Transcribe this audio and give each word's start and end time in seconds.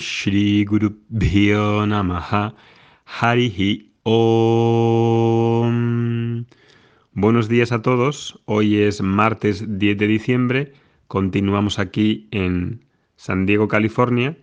Shri 0.00 0.64
Guru 0.64 0.96
Bhyo 1.10 1.86
Namaha 1.86 2.54
Harihi 3.04 3.92
Om. 4.02 5.66
Buenos 7.12 7.48
días 7.50 7.70
a 7.70 7.82
todos. 7.82 8.40
Hoy 8.46 8.78
es 8.78 9.02
martes 9.02 9.78
10 9.78 9.98
de 9.98 10.06
diciembre. 10.06 10.72
Continuamos 11.06 11.78
aquí 11.78 12.28
en 12.30 12.82
San 13.16 13.44
Diego, 13.44 13.68
California. 13.68 14.38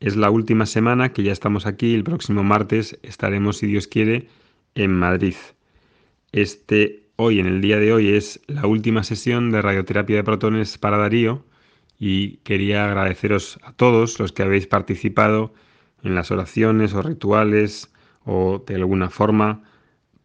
Es 0.00 0.16
la 0.16 0.30
última 0.30 0.64
semana 0.64 1.12
que 1.12 1.22
ya 1.22 1.32
estamos 1.32 1.66
aquí. 1.66 1.94
El 1.94 2.02
próximo 2.02 2.42
martes 2.42 2.98
estaremos, 3.02 3.58
si 3.58 3.66
Dios 3.66 3.86
quiere, 3.86 4.28
en 4.74 4.92
Madrid. 4.92 5.34
Este 6.32 7.10
hoy, 7.16 7.38
en 7.38 7.46
el 7.46 7.60
día 7.60 7.78
de 7.78 7.92
hoy, 7.92 8.14
es 8.14 8.40
la 8.46 8.66
última 8.66 9.04
sesión 9.04 9.50
de 9.50 9.60
radioterapia 9.60 10.16
de 10.16 10.24
protones 10.24 10.78
para 10.78 10.96
Darío 10.96 11.44
y 11.98 12.38
quería 12.38 12.84
agradeceros 12.84 13.58
a 13.62 13.72
todos 13.72 14.18
los 14.18 14.32
que 14.32 14.42
habéis 14.42 14.66
participado 14.66 15.54
en 16.02 16.14
las 16.14 16.30
oraciones 16.30 16.94
o 16.94 17.02
rituales 17.02 17.92
o 18.24 18.62
de 18.66 18.74
alguna 18.74 19.10
forma 19.10 19.62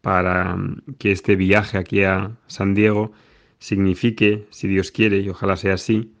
para 0.00 0.56
mm, 0.56 0.82
que 0.98 1.12
este 1.12 1.36
viaje 1.36 1.78
aquí 1.78 2.02
a 2.04 2.36
San 2.46 2.74
Diego 2.74 3.12
signifique, 3.58 4.46
si 4.50 4.68
Dios 4.68 4.90
quiere, 4.90 5.18
y 5.20 5.28
ojalá 5.28 5.56
sea 5.56 5.74
así, 5.74 6.12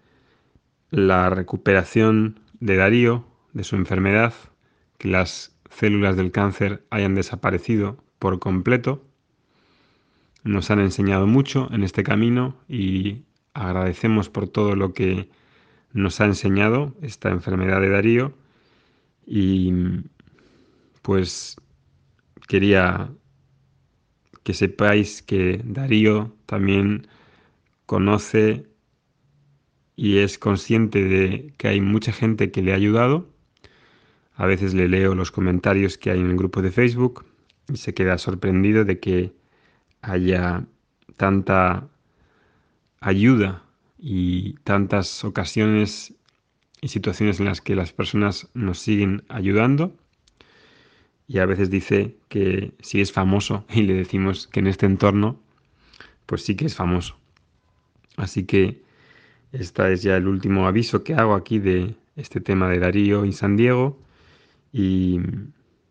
la 0.90 1.28
recuperación 1.30 2.40
de 2.60 2.76
Darío, 2.76 3.26
de 3.52 3.64
su 3.64 3.76
enfermedad, 3.76 4.32
que 4.98 5.08
las 5.08 5.56
células 5.70 6.16
del 6.16 6.30
cáncer 6.30 6.84
hayan 6.90 7.14
desaparecido 7.14 7.96
por 8.18 8.38
completo. 8.38 9.04
Nos 10.44 10.70
han 10.70 10.80
enseñado 10.80 11.26
mucho 11.26 11.68
en 11.72 11.82
este 11.82 12.04
camino 12.04 12.56
y 12.68 13.22
agradecemos 13.54 14.28
por 14.28 14.48
todo 14.48 14.76
lo 14.76 14.92
que 14.92 15.28
nos 15.92 16.20
ha 16.20 16.24
enseñado 16.24 16.94
esta 17.02 17.30
enfermedad 17.30 17.80
de 17.80 17.90
Darío 17.90 18.34
y 19.26 19.72
pues 21.02 21.56
quería 22.48 23.10
que 24.42 24.54
sepáis 24.54 25.22
que 25.22 25.60
Darío 25.64 26.34
también 26.46 27.06
conoce 27.86 28.66
y 29.94 30.18
es 30.18 30.38
consciente 30.38 31.04
de 31.04 31.54
que 31.58 31.68
hay 31.68 31.80
mucha 31.80 32.12
gente 32.12 32.50
que 32.50 32.62
le 32.62 32.72
ha 32.72 32.76
ayudado. 32.76 33.28
A 34.34 34.46
veces 34.46 34.74
le 34.74 34.88
leo 34.88 35.14
los 35.14 35.30
comentarios 35.30 35.98
que 35.98 36.10
hay 36.10 36.20
en 36.20 36.30
el 36.30 36.36
grupo 36.36 36.62
de 36.62 36.72
Facebook 36.72 37.24
y 37.68 37.76
se 37.76 37.94
queda 37.94 38.18
sorprendido 38.18 38.84
de 38.84 38.98
que 38.98 39.32
haya 40.00 40.66
tanta 41.16 41.88
ayuda 43.00 43.62
y 44.04 44.54
tantas 44.64 45.24
ocasiones 45.24 46.12
y 46.80 46.88
situaciones 46.88 47.38
en 47.38 47.46
las 47.46 47.60
que 47.60 47.76
las 47.76 47.92
personas 47.92 48.48
nos 48.52 48.80
siguen 48.80 49.22
ayudando. 49.28 49.96
Y 51.28 51.38
a 51.38 51.46
veces 51.46 51.70
dice 51.70 52.16
que 52.28 52.74
si 52.80 53.00
es 53.00 53.12
famoso 53.12 53.64
y 53.72 53.82
le 53.82 53.94
decimos 53.94 54.48
que 54.48 54.58
en 54.58 54.66
este 54.66 54.86
entorno, 54.86 55.40
pues 56.26 56.42
sí 56.44 56.56
que 56.56 56.66
es 56.66 56.74
famoso. 56.74 57.16
Así 58.16 58.44
que 58.44 58.82
este 59.52 59.92
es 59.92 60.02
ya 60.02 60.16
el 60.16 60.26
último 60.26 60.66
aviso 60.66 61.04
que 61.04 61.14
hago 61.14 61.34
aquí 61.34 61.60
de 61.60 61.94
este 62.16 62.40
tema 62.40 62.68
de 62.68 62.80
Darío 62.80 63.24
y 63.24 63.32
San 63.32 63.56
Diego. 63.56 64.00
Y 64.72 65.20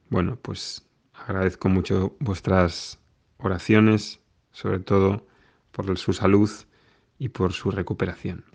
bueno, 0.10 0.38
pues 0.42 0.86
agradezco 1.14 1.70
mucho 1.70 2.14
vuestras 2.20 3.00
oraciones, 3.38 4.20
sobre 4.52 4.80
todo 4.80 5.26
por 5.72 5.98
su 5.98 6.12
salud 6.12 6.50
y 7.22 7.30
por 7.30 7.54
su 7.54 7.70
recuperación. 7.70 8.46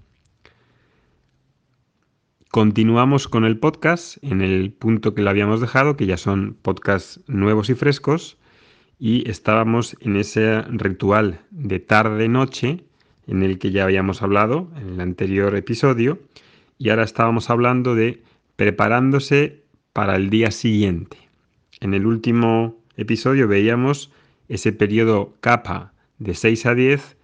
Continuamos 2.50 3.28
con 3.28 3.45
el 3.45 3.58
podcast 3.61 4.19
en 4.25 4.41
el 4.42 4.73
punto 4.73 5.14
que 5.14 5.23
lo 5.23 5.31
habíamos 5.31 5.61
dejado, 5.61 5.97
que 5.97 6.06
ya 6.06 6.17
son 6.17 6.56
podcasts 6.62 7.20
nuevos 7.28 7.70
y 7.70 7.77
frescos, 7.77 8.39
y 8.98 9.31
estábamos 9.31 9.96
en 10.01 10.17
ese 10.17 10.63
ritual 10.63 11.42
de 11.51 11.79
tarde-noche 11.79 12.83
en 13.29 13.45
el 13.45 13.61
que 13.61 13.70
ya 13.70 13.85
habíamos 13.85 14.20
hablado 14.23 14.68
en 14.80 14.95
el 14.95 15.01
anterior 15.01 15.55
episodio, 15.55 16.18
y 16.77 16.91
ahora 16.91 17.05
estábamos 17.05 17.51
hablando 17.51 17.95
de 17.95 18.24
preparándose 18.57 19.62
para 19.92 20.17
el 20.17 20.29
día 20.29 20.51
siguiente. 20.51 21.18
En 21.79 21.95
el 21.95 22.05
último 22.05 22.83
episodio 22.96 23.46
veíamos 23.46 24.11
ese 24.48 24.73
periodo 24.73 25.36
capa 25.41 25.92
de 26.18 26.35
6 26.35 26.67
a 26.67 26.74
10 26.74 27.16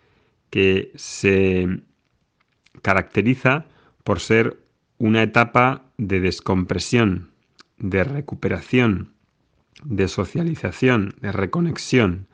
que 0.52 0.92
se 0.96 1.80
caracteriza 2.82 3.64
por 4.04 4.20
ser 4.20 4.58
una 4.98 5.22
etapa 5.22 5.86
de 5.96 6.20
descompresión, 6.20 7.30
de 7.78 8.04
recuperación, 8.04 9.14
de 9.82 10.08
socialización, 10.08 11.14
de 11.22 11.32
reconexión. 11.32 12.28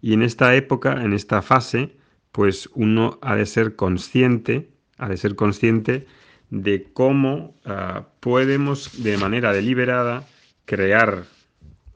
Y 0.00 0.12
en 0.12 0.22
esta 0.22 0.54
época, 0.54 1.02
en 1.02 1.12
esta 1.12 1.42
fase, 1.42 1.96
pues 2.30 2.70
uno 2.72 3.18
ha 3.20 3.34
de 3.34 3.46
ser 3.46 3.74
consciente, 3.74 4.70
ha 4.96 5.08
de 5.08 5.16
ser 5.16 5.34
consciente 5.34 6.06
de 6.50 6.88
cómo 6.92 7.56
ah, 7.64 8.06
podemos 8.20 9.02
de 9.02 9.18
manera 9.18 9.52
deliberada 9.52 10.24
crear 10.66 11.24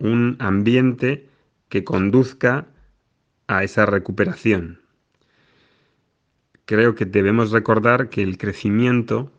un 0.00 0.36
ambiente 0.40 1.28
que 1.68 1.84
conduzca 1.84 2.66
a 3.46 3.62
esa 3.62 3.86
recuperación 3.86 4.80
creo 6.68 6.94
que 6.94 7.06
debemos 7.06 7.50
recordar 7.50 8.10
que 8.10 8.22
el 8.22 8.36
crecimiento 8.36 9.32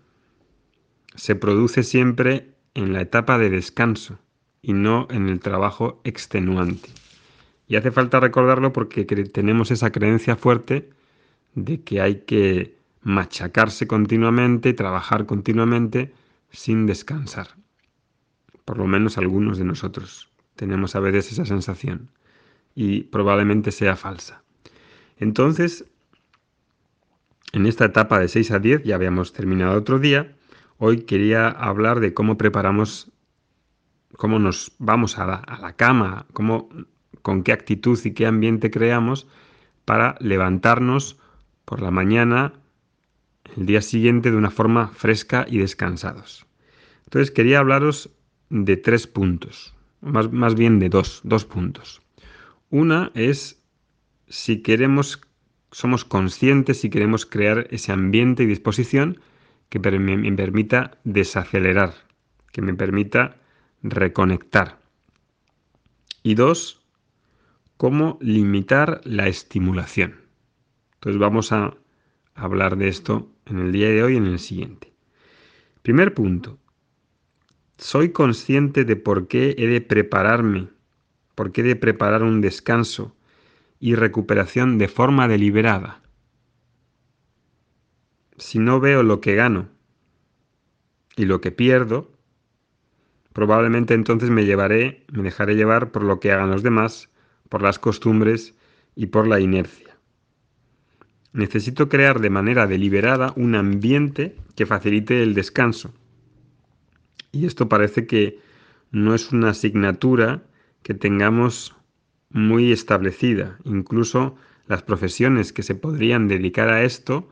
se 1.14 1.36
produce 1.36 1.84
siempre 1.84 2.50
en 2.74 2.92
la 2.92 3.02
etapa 3.02 3.38
de 3.38 3.52
descanso 3.52 4.18
y 4.64 4.74
no 4.74 5.08
en 5.12 5.30
el 5.30 5.40
trabajo 5.40 6.02
extenuante. 6.04 6.90
Y 7.68 7.76
hace 7.76 7.92
falta 7.92 8.20
recordarlo 8.20 8.74
porque 8.74 9.06
tenemos 9.06 9.70
esa 9.70 9.92
creencia 9.92 10.38
fuerte 10.38 10.90
de 11.54 11.82
que 11.82 12.02
hay 12.02 12.22
que 12.22 12.76
machacarse 13.04 13.86
continuamente, 13.86 14.74
trabajar 14.74 15.28
continuamente 15.28 16.12
sin 16.50 16.88
descansar. 16.88 17.50
Por 18.66 18.80
lo 18.80 18.88
menos 18.88 19.20
algunos 19.20 19.60
de 19.60 19.66
nosotros 19.66 20.32
tenemos 20.56 20.96
a 20.96 21.00
veces 21.00 21.34
esa 21.34 21.46
sensación 21.46 22.10
y 22.74 23.04
probablemente 23.04 23.72
sea 23.72 23.96
falsa. 23.96 24.42
Entonces, 25.20 25.86
en 27.54 27.66
esta 27.66 27.86
etapa 27.86 28.20
de 28.20 28.28
6 28.28 28.52
a 28.52 28.60
10 28.60 28.84
ya 28.84 28.96
habíamos 28.96 29.34
terminado 29.34 29.78
otro 29.78 30.00
día. 30.00 30.36
Hoy 30.78 31.02
quería 31.02 31.50
hablar 31.50 32.00
de 32.00 32.14
cómo 32.14 32.38
preparamos, 32.38 33.12
cómo 34.18 34.40
nos 34.40 34.72
vamos 34.78 35.18
a 35.18 35.26
la, 35.26 35.74
cama, 35.76 36.26
cómo, 36.34 36.70
con 37.22 37.44
qué 37.44 37.52
actitud 37.52 38.00
y 38.04 38.14
qué 38.14 38.26
ambiente 38.28 38.72
creamos 38.72 39.28
para 39.86 40.16
levantarnos 40.20 41.18
por 41.66 41.82
la 41.82 41.92
mañana 41.92 42.54
el 43.58 43.66
día 43.66 43.82
siguiente 43.82 44.32
de 44.32 44.38
una 44.38 44.52
forma 44.52 44.90
fresca 44.90 45.46
y 45.50 45.58
descansados. 45.58 46.46
Entonces 47.06 47.32
quería 47.32 47.60
hablaros 47.60 48.12
de 48.50 48.78
tres 48.78 49.08
puntos, 49.08 49.74
más, 50.02 50.32
más 50.32 50.56
bien 50.56 50.80
de 50.80 50.90
dos, 50.90 51.22
dos 51.24 51.46
puntos. 51.46 52.02
Una 52.70 53.12
es 53.16 53.64
si 54.28 54.62
queremos 54.62 55.20
somos 55.72 56.06
conscientes 56.06 56.84
y 56.84 56.90
queremos 56.90 57.26
crear 57.26 57.68
ese 57.72 57.92
ambiente 57.92 58.44
y 58.44 58.48
disposición 58.48 59.20
que 59.70 59.80
me 59.80 60.32
permita 60.36 60.98
desacelerar, 61.04 61.94
que 62.52 62.62
me 62.62 62.74
permita 62.74 63.38
reconectar. 63.84 64.80
Y 66.24 66.36
dos, 66.36 66.82
cómo 67.78 68.18
limitar 68.22 69.02
la 69.04 69.28
estimulación. 69.28 70.16
Entonces 70.96 71.20
vamos 71.20 71.52
a 71.52 71.78
hablar 72.36 72.78
de 72.78 72.88
esto 72.88 73.32
en 73.46 73.60
el 73.60 73.72
día 73.72 73.90
de 73.90 74.04
hoy 74.04 74.14
y 74.14 74.18
en 74.18 74.26
el 74.26 74.40
siguiente. 74.40 74.92
Primer 75.82 76.14
punto, 76.14 76.60
soy 77.78 78.12
consciente 78.12 78.84
de 78.84 78.96
por 78.96 79.28
qué 79.28 79.56
he 79.58 79.68
de 79.68 79.82
prepararme, 79.82 80.68
por 81.36 81.52
qué 81.52 81.62
he 81.62 81.64
de 81.64 81.76
preparar 81.78 82.24
un 82.24 82.42
descanso, 82.42 83.16
y 83.80 83.96
recuperación 83.96 84.78
de 84.78 84.88
forma 84.88 85.28
deliberada. 85.28 86.02
Si 88.38 88.60
no 88.60 88.80
veo 88.80 89.04
lo 89.04 89.22
que 89.22 89.36
gano 89.36 89.70
y 91.16 91.26
lo 91.26 91.42
que 91.42 91.52
pierdo, 91.52 92.12
probablemente 93.34 93.94
entonces 93.94 94.30
me 94.30 94.46
llevaré, 94.46 95.06
me 95.12 95.24
dejaré 95.24 95.56
llevar 95.56 95.92
por 95.92 96.04
lo 96.04 96.20
que 96.20 96.32
hagan 96.32 96.52
los 96.52 96.64
demás, 96.64 97.10
por 97.48 97.62
las 97.62 97.80
costumbres 97.80 98.54
y 98.96 99.08
por 99.08 99.28
la 99.28 99.40
inercia. 99.40 99.98
Necesito 101.32 101.90
crear 101.90 102.20
de 102.20 102.30
manera 102.30 102.68
deliberada 102.68 103.34
un 103.36 103.56
ambiente 103.56 104.36
que 104.56 104.66
facilite 104.66 105.22
el 105.22 105.36
descanso. 105.36 105.94
Y 107.32 107.46
esto 107.46 107.70
parece 107.70 108.08
que 108.08 108.40
no 108.92 109.14
es 109.14 109.32
una 109.32 109.50
asignatura 109.50 110.44
que 110.82 110.94
tengamos 110.94 111.76
muy 112.30 112.72
establecida. 112.72 113.58
Incluso 113.64 114.36
las 114.68 114.84
profesiones 114.84 115.52
que 115.54 115.64
se 115.64 115.76
podrían 115.76 116.28
dedicar 116.28 116.70
a 116.70 116.84
esto 116.84 117.30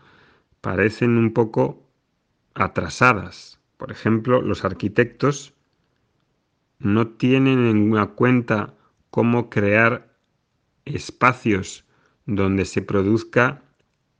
parecen 0.61 1.17
un 1.17 1.33
poco 1.33 1.83
atrasadas 2.55 3.59
Por 3.77 3.91
ejemplo, 3.91 4.41
los 4.41 4.65
arquitectos 4.65 5.53
no 6.79 7.07
tienen 7.09 7.67
en 7.67 8.05
cuenta 8.15 8.73
cómo 9.11 9.49
crear 9.49 10.15
espacios 10.85 11.85
donde 12.25 12.65
se 12.65 12.81
produzca 12.81 13.61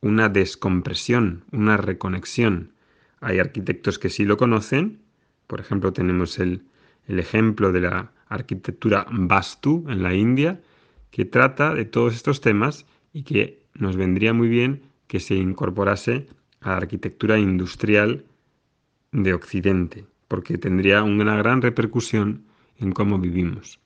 una 0.01 0.29
descompresión, 0.29 1.43
una 1.51 1.77
reconexión. 1.77 2.73
Hay 3.19 3.39
arquitectos 3.39 3.97
que 3.97 4.09
sí 4.09 4.25
lo 4.25 4.37
conocen, 4.37 5.01
por 5.47 5.59
ejemplo 5.59 5.91
tenemos 5.91 6.39
el, 6.39 6.63
el 7.07 7.19
ejemplo 7.19 7.71
de 7.71 7.81
la 7.81 8.11
arquitectura 8.27 9.07
Vastu 9.09 9.85
en 9.89 10.03
la 10.03 10.13
India, 10.13 10.61
que 11.11 11.25
trata 11.25 11.73
de 11.73 11.85
todos 11.85 12.13
estos 12.15 12.41
temas 12.41 12.85
y 13.13 13.23
que 13.23 13.63
nos 13.73 13.95
vendría 13.95 14.33
muy 14.33 14.47
bien 14.47 14.83
que 15.07 15.19
se 15.19 15.35
incorporase 15.35 16.27
a 16.61 16.71
la 16.71 16.77
arquitectura 16.77 17.39
industrial 17.39 18.25
de 19.11 19.33
Occidente, 19.33 20.05
porque 20.27 20.57
tendría 20.57 21.03
una 21.03 21.35
gran 21.37 21.61
repercusión 21.61 22.45
en 22.77 22.91
cómo 22.91 23.19
vivimos. 23.19 23.79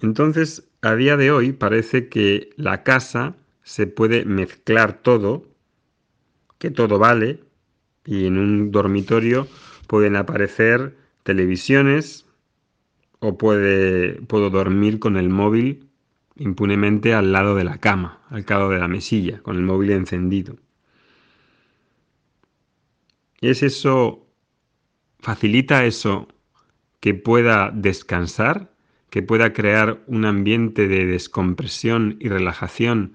Entonces, 0.00 0.68
a 0.82 0.94
día 0.94 1.16
de 1.16 1.30
hoy 1.30 1.52
parece 1.52 2.08
que 2.08 2.50
la 2.56 2.82
casa 2.82 3.36
se 3.62 3.86
puede 3.86 4.24
mezclar 4.24 5.02
todo, 5.02 5.44
que 6.58 6.70
todo 6.70 6.98
vale, 6.98 7.40
y 8.04 8.26
en 8.26 8.38
un 8.38 8.70
dormitorio 8.70 9.46
pueden 9.86 10.16
aparecer 10.16 10.96
televisiones 11.24 12.27
o 13.20 13.36
puede, 13.36 14.20
puedo 14.22 14.50
dormir 14.50 14.98
con 14.98 15.16
el 15.16 15.28
móvil 15.28 15.88
impunemente 16.36 17.14
al 17.14 17.32
lado 17.32 17.54
de 17.54 17.64
la 17.64 17.78
cama, 17.78 18.20
al 18.30 18.44
lado 18.48 18.70
de 18.70 18.78
la 18.78 18.88
mesilla, 18.88 19.42
con 19.42 19.56
el 19.56 19.62
móvil 19.62 19.90
encendido. 19.90 20.56
¿Es 23.40 23.62
eso, 23.62 24.26
facilita 25.18 25.84
eso 25.84 26.28
que 27.00 27.14
pueda 27.14 27.70
descansar, 27.72 28.72
que 29.10 29.22
pueda 29.22 29.52
crear 29.52 30.02
un 30.06 30.24
ambiente 30.24 30.86
de 30.86 31.06
descompresión 31.06 32.16
y 32.20 32.28
relajación 32.28 33.14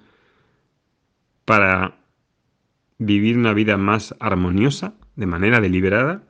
para 1.46 1.98
vivir 2.98 3.38
una 3.38 3.54
vida 3.54 3.78
más 3.78 4.16
armoniosa, 4.20 4.96
de 5.16 5.28
manera 5.28 5.62
deliberada? 5.62 6.24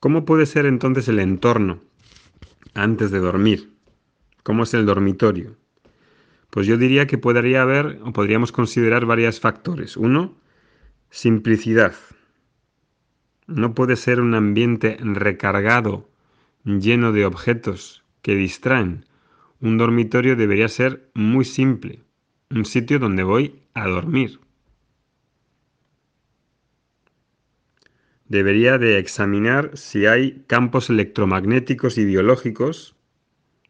¿Cómo 0.00 0.24
puede 0.26 0.44
ser 0.44 0.66
entonces 0.66 1.08
el 1.08 1.20
entorno 1.20 1.80
antes 2.74 3.10
de 3.10 3.20
dormir? 3.20 3.72
¿Cómo 4.42 4.64
es 4.64 4.74
el 4.74 4.86
dormitorio? 4.86 5.56
Pues 6.50 6.66
yo 6.66 6.76
diría 6.76 7.06
que 7.06 7.18
podría 7.18 7.62
haber 7.62 7.98
o 8.04 8.12
podríamos 8.12 8.52
considerar 8.52 9.06
varios 9.06 9.40
factores. 9.40 9.96
Uno, 9.96 10.36
simplicidad. 11.10 11.94
No 13.46 13.74
puede 13.74 13.96
ser 13.96 14.20
un 14.20 14.34
ambiente 14.34 14.96
recargado, 15.00 16.08
lleno 16.64 17.12
de 17.12 17.26
objetos 17.26 18.04
que 18.22 18.34
distraen. 18.34 19.06
Un 19.60 19.78
dormitorio 19.78 20.36
debería 20.36 20.68
ser 20.68 21.10
muy 21.14 21.44
simple, 21.44 22.02
un 22.50 22.64
sitio 22.64 22.98
donde 22.98 23.22
voy 23.22 23.62
a 23.74 23.86
dormir. 23.88 24.40
Debería 28.26 28.78
de 28.78 28.98
examinar 28.98 29.70
si 29.74 30.06
hay 30.06 30.44
campos 30.46 30.88
electromagnéticos 30.88 31.98
y 31.98 32.04
biológicos 32.04 32.96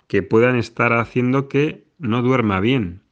que 0.06 0.22
puedan 0.22 0.56
estar 0.56 0.92
haciendo 0.92 1.48
que 1.48 1.84
no 1.98 2.22
duerma 2.22 2.60
bien. 2.60 3.02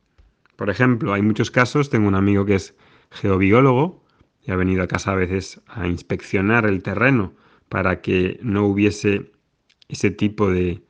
Por 0.56 0.70
ejemplo, 0.70 1.12
hay 1.12 1.22
muchos 1.22 1.50
casos, 1.50 1.90
tengo 1.90 2.06
un 2.06 2.14
amigo 2.14 2.44
que 2.44 2.54
es 2.54 2.76
geobiólogo 3.10 4.04
y 4.40 4.52
ha 4.52 4.56
venido 4.56 4.82
a 4.82 4.88
casa 4.88 5.12
a 5.12 5.16
veces 5.16 5.60
a 5.66 5.88
inspeccionar 5.88 6.66
el 6.66 6.82
terreno 6.82 7.34
para 7.68 8.00
que 8.00 8.38
no 8.42 8.66
hubiese 8.66 9.32
ese 9.88 10.10
tipo 10.10 10.50
de 10.50 10.82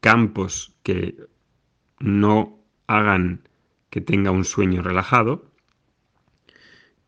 campos 0.00 0.74
que 0.82 1.16
no 2.00 2.58
hagan 2.86 3.48
que 3.90 4.00
tenga 4.00 4.30
un 4.30 4.44
sueño 4.44 4.82
relajado. 4.82 5.51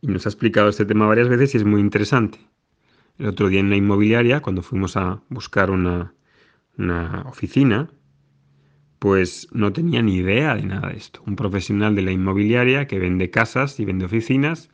Y 0.05 0.09
nos 0.09 0.27
ha 0.27 0.29
explicado 0.29 0.69
este 0.69 0.85
tema 0.85 1.07
varias 1.07 1.31
veces 1.31 1.55
y 1.55 1.57
es 1.57 1.65
muy 1.65 1.81
interesante. 1.81 2.39
El 3.17 3.29
otro 3.29 3.49
día 3.49 3.61
en 3.61 3.71
la 3.71 3.77
inmobiliaria, 3.77 4.43
cuando 4.43 4.61
fuimos 4.61 4.99
a 4.99 5.23
buscar 5.31 5.71
una, 5.71 6.13
una 6.77 7.23
oficina, 7.23 7.89
pues 8.99 9.49
no 9.51 9.73
tenía 9.73 10.03
ni 10.03 10.17
idea 10.17 10.57
de 10.57 10.65
nada 10.65 10.91
de 10.91 10.99
esto. 10.99 11.23
Un 11.27 11.37
profesional 11.37 11.95
de 11.95 12.03
la 12.03 12.11
inmobiliaria 12.11 12.87
que 12.87 12.99
vende 12.99 13.31
casas 13.31 13.81
y 13.81 13.87
vende 13.87 14.05
oficinas 14.05 14.69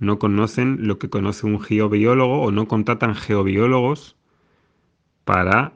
no 0.00 0.18
conocen 0.18 0.86
lo 0.86 0.98
que 0.98 1.08
conoce 1.08 1.46
un 1.46 1.62
geobiólogo 1.62 2.42
o 2.42 2.50
no 2.50 2.68
contratan 2.68 3.14
geobiólogos 3.14 4.16
para 5.24 5.72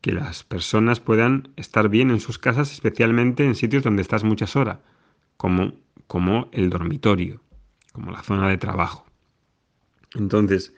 que 0.00 0.12
las 0.12 0.44
personas 0.44 1.00
puedan 1.00 1.48
estar 1.56 1.88
bien 1.88 2.12
en 2.12 2.20
sus 2.20 2.38
casas, 2.38 2.70
especialmente 2.70 3.44
en 3.44 3.56
sitios 3.56 3.82
donde 3.82 4.02
estás 4.02 4.22
muchas 4.22 4.54
horas, 4.54 4.78
como, 5.36 5.72
como 6.06 6.48
el 6.52 6.70
dormitorio, 6.70 7.40
como 7.92 8.10
la 8.10 8.22
zona 8.22 8.48
de 8.48 8.58
trabajo. 8.58 9.06
Entonces, 10.14 10.74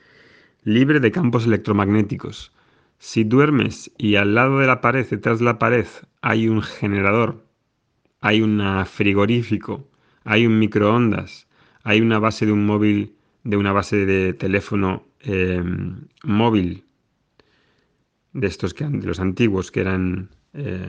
libre 0.63 1.01
de 1.01 1.11
campos 1.11 1.47
electromagnéticos, 1.47 2.53
si 2.99 3.25
duermes 3.25 3.91
y 3.99 4.17
al 4.17 4.35
lado 4.35 4.59
de 4.59 4.67
la 4.67 4.81
pared, 4.81 5.07
detrás 5.09 5.39
de 5.39 5.45
la 5.45 5.59
pared, 5.59 5.87
hay 6.23 6.49
un 6.49 6.63
generador, 6.63 7.45
hay 8.21 8.41
un 8.43 8.63
frigorífico, 8.87 9.89
hay 10.25 10.47
un 10.47 10.59
microondas, 10.59 11.47
hay 11.83 12.01
una 12.01 12.19
base 12.19 12.47
de 12.47 12.53
un 12.53 12.65
móvil, 12.65 13.15
de 13.43 13.57
una 13.57 13.73
base 13.73 14.07
de 14.07 14.33
teléfono 14.33 15.07
em, 15.21 16.07
móvil, 16.23 16.85
de 18.33 18.47
estos 18.47 18.75
que 18.75 18.89
los 18.89 19.21
antiguos 19.21 19.71
que 19.71 19.81
eran 19.81 20.31
eh, 20.55 20.89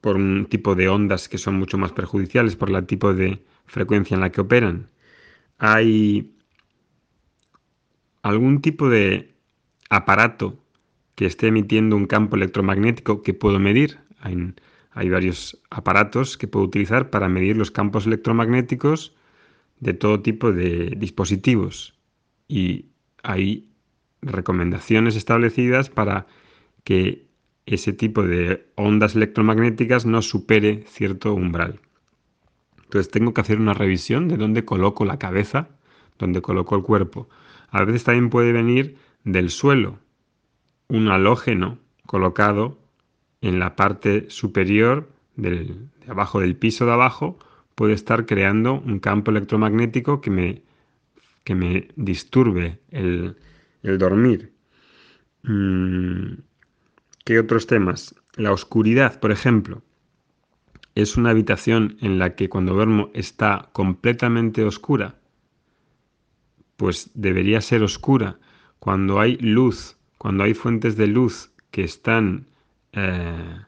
por 0.00 0.16
un 0.16 0.46
tipo 0.46 0.74
de 0.74 0.88
ondas 0.88 1.28
que 1.28 1.38
son 1.38 1.56
mucho 1.58 1.78
más 1.78 1.92
perjudiciales 1.92 2.56
por 2.56 2.70
el 2.70 2.86
tipo 2.86 3.14
de 3.14 3.42
frecuencia 3.66 4.14
en 4.14 4.20
la 4.20 4.30
que 4.30 4.40
operan. 4.40 4.88
Hay 5.58 6.34
algún 8.22 8.60
tipo 8.60 8.88
de 8.88 9.34
aparato 9.90 10.58
que 11.14 11.26
esté 11.26 11.48
emitiendo 11.48 11.96
un 11.96 12.06
campo 12.06 12.36
electromagnético 12.36 13.22
que 13.22 13.34
puedo 13.34 13.58
medir. 13.58 13.98
Hay, 14.20 14.54
hay, 14.92 15.08
varios 15.08 15.60
aparatos 15.70 16.36
que 16.36 16.48
puedo 16.48 16.66
utilizar 16.66 17.10
para 17.10 17.28
medir 17.28 17.56
los 17.56 17.70
campos 17.70 18.06
electromagnéticos 18.06 19.14
de 19.80 19.94
todo 19.94 20.22
tipo 20.22 20.52
de 20.52 20.94
dispositivos. 20.96 21.94
Y 22.46 22.86
hay 23.22 23.68
recomendaciones 24.22 25.16
establecidas 25.16 25.90
para 25.90 26.26
que 26.84 27.27
ese 27.74 27.92
tipo 27.92 28.22
de 28.22 28.66
ondas 28.76 29.14
electromagnéticas 29.14 30.06
no 30.06 30.22
supere 30.22 30.84
cierto 30.86 31.34
umbral. 31.34 31.80
Entonces 32.84 33.10
tengo 33.10 33.34
que 33.34 33.42
hacer 33.42 33.60
una 33.60 33.74
revisión 33.74 34.28
de 34.28 34.36
dónde 34.36 34.64
coloco 34.64 35.04
la 35.04 35.18
cabeza, 35.18 35.68
dónde 36.18 36.40
coloco 36.40 36.76
el 36.76 36.82
cuerpo. 36.82 37.28
A 37.70 37.84
veces 37.84 38.04
también 38.04 38.30
puede 38.30 38.52
venir 38.52 38.96
del 39.24 39.50
suelo, 39.50 39.98
un 40.88 41.08
halógeno 41.08 41.78
colocado 42.06 42.78
en 43.42 43.58
la 43.58 43.76
parte 43.76 44.30
superior 44.30 45.10
del, 45.36 45.88
de 46.04 46.10
abajo 46.10 46.40
del 46.40 46.56
piso 46.56 46.86
de 46.86 46.92
abajo 46.92 47.38
puede 47.74 47.92
estar 47.92 48.26
creando 48.26 48.80
un 48.80 48.98
campo 48.98 49.30
electromagnético 49.30 50.20
que 50.20 50.30
me, 50.30 50.62
que 51.44 51.54
me 51.54 51.88
disturbe 51.94 52.80
el, 52.90 53.36
dormir. 53.82 54.52
Mm, 55.44 56.40
¿Qué 57.28 57.38
otros 57.38 57.66
temas? 57.66 58.14
La 58.36 58.52
oscuridad, 58.52 59.20
por 59.20 59.32
ejemplo. 59.32 59.82
Es 60.94 61.18
una 61.18 61.28
habitación 61.28 61.98
en 62.00 62.18
la 62.18 62.34
que 62.34 62.48
cuando 62.48 62.72
duermo 62.72 63.10
está 63.12 63.68
completamente 63.74 64.64
oscura. 64.64 65.16
Pues 66.78 67.10
debería 67.12 67.60
ser 67.60 67.82
oscura 67.82 68.38
cuando 68.78 69.20
hay 69.20 69.36
luz, 69.36 69.98
cuando 70.16 70.42
hay 70.42 70.54
fuentes 70.54 70.96
de 70.96 71.06
luz 71.06 71.52
que 71.70 71.84
están 71.84 72.46
eh, 72.92 73.58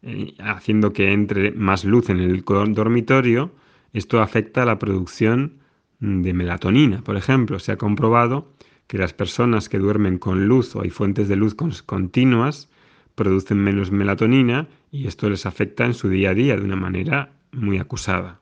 eh, 0.00 0.34
haciendo 0.38 0.94
que 0.94 1.12
entre 1.12 1.50
más 1.50 1.84
luz 1.84 2.08
en 2.08 2.18
el 2.18 2.42
dormitorio, 2.42 3.52
esto 3.92 4.22
afecta 4.22 4.62
a 4.62 4.64
la 4.64 4.78
producción 4.78 5.58
de 6.00 6.32
melatonina. 6.32 7.02
Por 7.02 7.18
ejemplo, 7.18 7.58
se 7.58 7.72
ha 7.72 7.76
comprobado 7.76 8.54
que 8.86 8.96
las 8.96 9.12
personas 9.12 9.68
que 9.68 9.78
duermen 9.78 10.16
con 10.16 10.48
luz 10.48 10.74
o 10.74 10.80
hay 10.80 10.88
fuentes 10.88 11.28
de 11.28 11.36
luz 11.36 11.54
continuas 11.54 12.70
producen 13.14 13.58
menos 13.58 13.90
melatonina 13.90 14.68
y 14.90 15.06
esto 15.06 15.28
les 15.28 15.46
afecta 15.46 15.84
en 15.84 15.94
su 15.94 16.08
día 16.08 16.30
a 16.30 16.34
día 16.34 16.56
de 16.56 16.62
una 16.62 16.76
manera 16.76 17.30
muy 17.52 17.78
acusada. 17.78 18.40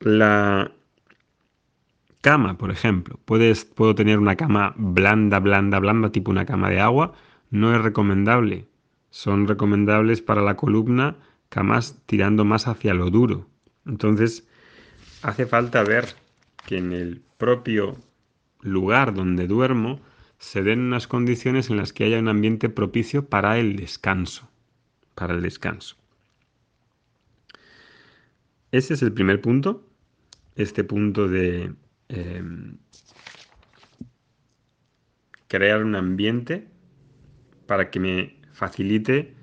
La 0.00 0.72
cama, 2.20 2.58
por 2.58 2.70
ejemplo. 2.70 3.18
Puedes, 3.24 3.64
puedo 3.64 3.94
tener 3.94 4.18
una 4.18 4.36
cama 4.36 4.74
blanda, 4.76 5.38
blanda, 5.40 5.78
blanda, 5.78 6.10
tipo 6.10 6.30
una 6.30 6.46
cama 6.46 6.70
de 6.70 6.80
agua. 6.80 7.14
No 7.50 7.74
es 7.74 7.80
recomendable. 7.80 8.66
Son 9.10 9.48
recomendables 9.48 10.20
para 10.20 10.42
la 10.42 10.56
columna 10.56 11.16
camas 11.48 11.96
tirando 12.06 12.44
más 12.44 12.68
hacia 12.68 12.94
lo 12.94 13.10
duro. 13.10 13.46
Entonces, 13.86 14.46
hace 15.22 15.46
falta 15.46 15.82
ver 15.82 16.14
que 16.66 16.76
en 16.76 16.92
el 16.92 17.22
propio 17.38 17.96
lugar 18.60 19.14
donde 19.14 19.46
duermo 19.46 20.00
se 20.38 20.62
den 20.62 20.80
unas 20.80 21.06
condiciones 21.06 21.70
en 21.70 21.76
las 21.76 21.92
que 21.92 22.04
haya 22.04 22.18
un 22.18 22.28
ambiente 22.28 22.68
propicio 22.68 23.26
para 23.26 23.58
el 23.58 23.76
descanso, 23.76 24.48
para 25.14 25.34
el 25.34 25.42
descanso. 25.42 25.96
Ese 28.70 28.94
es 28.94 29.02
el 29.02 29.12
primer 29.12 29.40
punto, 29.40 29.84
este 30.54 30.84
punto 30.84 31.26
de 31.26 31.72
em, 32.08 32.76
crear 35.48 35.82
un 35.82 35.96
ambiente 35.96 36.68
para 37.66 37.90
que 37.90 38.00
me 38.00 38.40
facilite 38.52 39.34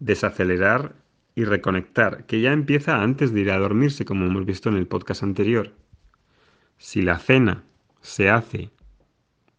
desacelerar 0.00 0.96
y 1.34 1.44
reconectar, 1.44 2.26
que 2.26 2.40
ya 2.40 2.52
empieza 2.52 3.02
antes 3.02 3.32
de 3.32 3.40
ir 3.40 3.50
a 3.50 3.58
dormirse, 3.58 4.04
como 4.04 4.26
hemos 4.26 4.44
visto 4.44 4.68
en 4.68 4.76
el 4.76 4.86
podcast 4.86 5.22
anterior. 5.22 5.72
Si 6.78 7.02
la 7.02 7.18
cena 7.18 7.64
se 8.00 8.28
hace 8.28 8.70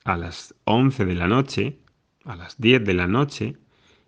a 0.03 0.17
las 0.17 0.55
11 0.65 1.05
de 1.05 1.15
la 1.15 1.27
noche, 1.27 1.79
a 2.25 2.35
las 2.35 2.59
10 2.59 2.83
de 2.83 2.93
la 2.93 3.07
noche, 3.07 3.57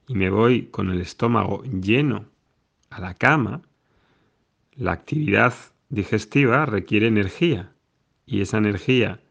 y 0.08 0.16
me 0.16 0.30
voy 0.30 0.68
con 0.68 0.92
el 0.92 1.02
estómago 1.02 1.64
lleno 1.64 2.26
a 2.90 3.00
la 3.00 3.14
cama, 3.14 3.62
la 4.74 4.92
actividad 4.92 5.54
digestiva 5.90 6.66
requiere 6.66 7.08
energía 7.08 7.72
y 8.26 8.42
esa 8.42 8.58
energía 8.58 9.22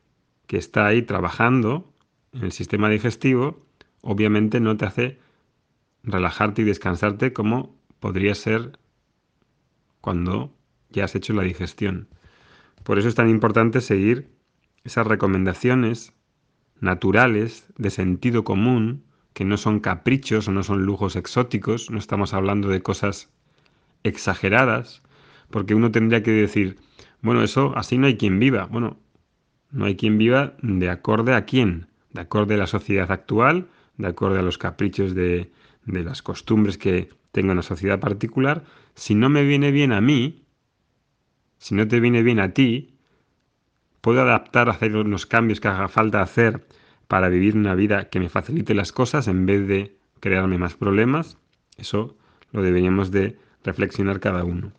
que 0.47 0.56
está 0.56 0.87
ahí 0.87 1.02
trabajando 1.02 1.92
en 2.33 2.44
el 2.44 2.52
sistema 2.52 2.88
digestivo 2.88 3.64
obviamente 4.00 4.61
no 4.61 4.76
te 4.76 4.85
hace 4.85 5.18
relajarte 6.02 6.62
y 6.62 6.64
descansarte 6.64 7.33
como 7.33 7.75
podría 8.00 8.35
ser 8.35 8.78
cuando 10.00 10.52
ya 10.90 11.04
has 11.04 11.14
hecho 11.14 11.33
la 11.33 11.42
digestión. 11.42 12.09
Por 12.83 12.99
eso 12.99 13.09
es 13.09 13.14
tan 13.14 13.30
importante 13.30 13.80
seguir 13.80 14.28
esas 14.85 15.06
recomendaciones 15.06 16.12
naturales, 16.81 17.66
de 17.76 17.90
sentido 17.90 18.45
común, 18.45 19.04
que 19.33 19.45
no 19.45 19.57
son 19.57 19.81
caprichos 19.81 20.49
o 20.49 20.52
no 20.52 20.62
son 20.62 20.85
lujos 20.85 21.16
exóticos, 21.16 21.90
no 21.90 21.99
estamos 21.99 22.35
hablando 22.35 22.69
de 22.69 22.83
cosas 22.83 23.31
exageradas, 24.04 25.02
porque 25.50 25.75
uno 25.75 25.90
tendría 25.90 26.23
que 26.23 26.31
decir, 26.31 26.76
bueno, 27.21 27.43
eso 27.43 27.73
así 27.76 27.99
no 27.99 28.07
hay 28.07 28.16
quien 28.16 28.38
viva. 28.38 28.66
Bueno, 28.66 28.99
no 29.71 29.87
hay 29.87 29.97
quien 29.97 30.19
viva 30.19 30.54
de 30.62 30.90
acorde 30.90 31.35
a 31.35 31.45
quién, 31.45 31.88
de 32.12 32.21
acorde 32.21 32.54
a 32.54 32.59
la 32.59 32.66
sociedad 32.66 33.11
actual, 33.11 33.69
de 33.97 34.07
acorde 34.09 34.38
a 34.38 34.43
los 34.43 34.59
caprichos 34.59 35.14
de, 35.14 35.50
de 35.85 36.04
las 36.04 36.23
costumbres 36.23 36.78
que 36.78 37.09
tenga 37.33 37.52
una 37.52 37.62
sociedad 37.62 37.99
particular. 37.99 38.64
Si 38.95 39.14
no 39.14 39.28
me 39.28 39.45
viene 39.45 39.73
bien 39.73 39.93
a 39.93 40.00
mí, 40.00 40.45
si 41.59 41.75
no 41.75 41.88
te 41.88 41.99
viene 41.99 42.23
bien 42.23 42.40
a 42.40 42.52
ti, 42.52 42.93
puedo 44.04 44.20
adaptar, 44.20 44.68
hacer 44.68 44.94
unos 44.96 45.25
cambios 45.25 45.61
que 45.61 45.68
haga 45.68 45.88
falta 45.88 46.20
hacer 46.20 46.66
para 47.08 47.30
vivir 47.30 47.56
una 47.56 47.75
vida 47.75 48.11
que 48.11 48.20
me 48.20 48.28
facilite 48.28 48.75
las 48.75 48.92
cosas 48.92 49.28
en 49.28 49.46
vez 49.46 49.66
de 49.66 49.96
crearme 50.20 50.58
más 50.58 50.75
problemas. 50.75 51.38
Eso 51.78 52.14
lo 52.52 52.61
deberíamos 52.61 53.11
de 53.11 53.38
reflexionar 53.64 54.20
cada 54.20 54.44
uno. 54.44 54.73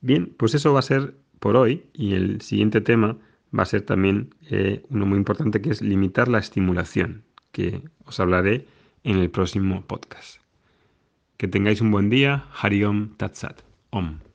Bien, 0.00 0.34
pues 0.38 0.54
eso 0.54 0.72
va 0.72 0.78
a 0.78 0.82
ser 0.82 1.14
por 1.38 1.54
hoy 1.54 1.84
y 1.92 2.14
el 2.14 2.40
siguiente 2.40 2.80
tema 2.80 3.18
va 3.56 3.64
a 3.64 3.66
ser 3.66 3.82
también 3.82 4.34
eh, 4.48 4.82
uno 4.88 5.04
muy 5.04 5.18
importante 5.18 5.60
que 5.60 5.68
es 5.68 5.82
limitar 5.82 6.28
la 6.28 6.38
estimulación, 6.38 7.24
que 7.52 7.82
os 8.06 8.18
hablaré 8.20 8.66
en 9.04 9.18
el 9.18 9.28
próximo 9.28 9.82
podcast. 9.86 10.40
Que 11.36 11.46
tengáis 11.46 11.82
un 11.82 11.90
buen 11.90 12.08
día. 12.08 12.46
Hariom 12.58 13.18
Tatsat. 13.18 13.60
Om. 13.90 14.29